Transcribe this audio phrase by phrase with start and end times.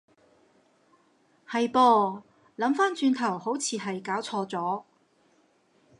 [1.47, 2.23] 係噃，
[2.57, 4.81] 諗返轉頭好似係攪錯咗